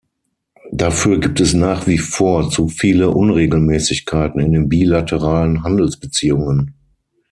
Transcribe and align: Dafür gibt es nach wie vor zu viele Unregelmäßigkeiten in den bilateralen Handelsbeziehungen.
Dafür 0.71 1.19
gibt 1.19 1.39
es 1.39 1.53
nach 1.53 1.85
wie 1.85 1.99
vor 1.99 2.49
zu 2.49 2.69
viele 2.69 3.11
Unregelmäßigkeiten 3.11 4.41
in 4.41 4.51
den 4.51 4.67
bilateralen 4.67 5.61
Handelsbeziehungen. 5.63 6.73